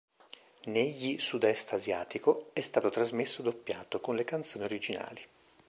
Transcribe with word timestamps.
Negli 0.65 1.19
Sud-est 1.19 1.73
Asiatico 1.73 2.49
è 2.53 2.61
stato 2.61 2.89
trasmesso 2.89 3.43
doppiato, 3.43 3.99
con 4.01 4.15
le 4.15 4.23
canzoni 4.23 4.63
originali. 4.65 5.21